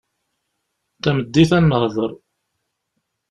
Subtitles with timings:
[1.03, 2.11] Tameddit, ad nehder.